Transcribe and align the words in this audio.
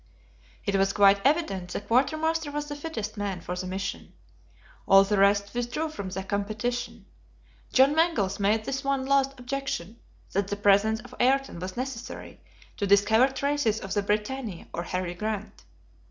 It 0.65 0.75
was 0.77 0.93
quite 0.93 1.23
evident 1.23 1.73
the 1.73 1.79
quartermaster 1.79 2.49
was 2.49 2.65
the 2.65 2.75
fittest 2.75 3.17
man 3.17 3.39
for 3.39 3.55
the 3.55 3.67
mission. 3.67 4.13
All 4.87 5.03
the 5.03 5.19
rest 5.19 5.53
withdrew 5.53 5.89
from 5.89 6.09
the 6.09 6.23
competition. 6.23 7.05
John 7.71 7.93
Mangles 7.95 8.39
made 8.39 8.65
this 8.65 8.83
one 8.83 9.05
last 9.05 9.39
objection, 9.39 9.99
that 10.31 10.47
the 10.47 10.55
presence 10.55 11.01
of 11.01 11.13
Ayrton 11.19 11.59
was 11.59 11.77
necessary 11.77 12.41
to 12.77 12.87
discover 12.87 13.27
traces 13.31 13.79
of 13.79 13.93
the 13.93 14.01
BRITANNIA 14.01 14.69
or 14.73 14.81
Harry 14.81 15.13
Grant. 15.13 15.65